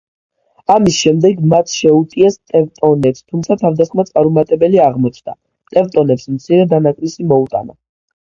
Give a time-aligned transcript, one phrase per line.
[0.75, 5.35] ამის შემდეგ, მათ შეუტიეს ტევტონებს, თუმცა თავდასხმა წარუმატებელი აღმოჩნდა,
[5.75, 7.77] ტევტონებს მცირე დანაკლისი მოუტანა.